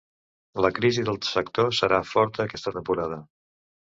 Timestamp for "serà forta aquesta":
1.79-2.73